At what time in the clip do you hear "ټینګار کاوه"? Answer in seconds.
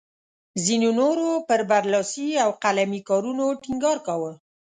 3.61-4.31